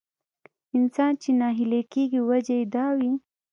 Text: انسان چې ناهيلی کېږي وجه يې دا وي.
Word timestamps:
انسان 0.77 1.11
چې 1.21 1.29
ناهيلی 1.39 1.81
کېږي 1.93 2.19
وجه 2.29 2.55
يې 2.59 2.65
دا 2.75 2.85
وي. 2.97 3.11